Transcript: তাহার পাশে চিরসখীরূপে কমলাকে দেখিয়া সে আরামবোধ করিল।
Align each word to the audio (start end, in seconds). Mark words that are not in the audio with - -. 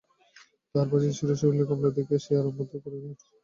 তাহার 0.75 0.87
পাশে 0.91 1.07
চিরসখীরূপে 1.17 1.65
কমলাকে 1.69 1.95
দেখিয়া 1.97 2.19
সে 2.19 2.31
আরামবোধ 2.39 2.69
করিল। 2.75 3.05